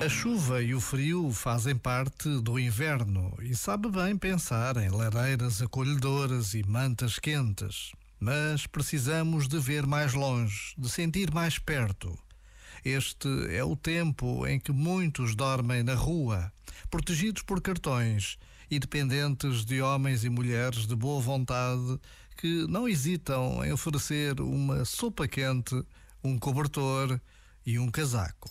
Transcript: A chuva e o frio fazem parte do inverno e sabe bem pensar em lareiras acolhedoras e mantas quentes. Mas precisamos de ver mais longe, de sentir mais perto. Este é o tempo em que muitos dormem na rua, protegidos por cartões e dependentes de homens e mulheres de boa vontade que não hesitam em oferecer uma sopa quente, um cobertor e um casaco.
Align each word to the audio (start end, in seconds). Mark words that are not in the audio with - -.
A 0.00 0.08
chuva 0.08 0.60
e 0.62 0.74
o 0.74 0.80
frio 0.80 1.30
fazem 1.30 1.76
parte 1.76 2.28
do 2.40 2.58
inverno 2.58 3.32
e 3.40 3.54
sabe 3.54 3.88
bem 3.88 4.18
pensar 4.18 4.76
em 4.76 4.90
lareiras 4.90 5.62
acolhedoras 5.62 6.52
e 6.52 6.62
mantas 6.64 7.18
quentes. 7.18 7.92
Mas 8.20 8.66
precisamos 8.66 9.48
de 9.48 9.58
ver 9.58 9.86
mais 9.86 10.12
longe, 10.12 10.74
de 10.76 10.90
sentir 10.90 11.32
mais 11.32 11.58
perto. 11.58 12.18
Este 12.84 13.28
é 13.50 13.64
o 13.64 13.76
tempo 13.76 14.46
em 14.46 14.58
que 14.58 14.72
muitos 14.72 15.34
dormem 15.34 15.82
na 15.82 15.94
rua, 15.94 16.52
protegidos 16.90 17.42
por 17.42 17.62
cartões 17.62 18.36
e 18.70 18.78
dependentes 18.78 19.64
de 19.64 19.80
homens 19.80 20.24
e 20.24 20.28
mulheres 20.28 20.86
de 20.86 20.94
boa 20.94 21.20
vontade 21.20 21.98
que 22.36 22.66
não 22.66 22.88
hesitam 22.88 23.64
em 23.64 23.72
oferecer 23.72 24.40
uma 24.40 24.84
sopa 24.84 25.26
quente, 25.26 25.82
um 26.22 26.36
cobertor 26.36 27.18
e 27.64 27.78
um 27.78 27.90
casaco. 27.90 28.50